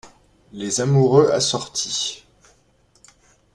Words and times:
Les 0.51 0.81
amoureux 0.81 1.29
assortis 1.29 2.25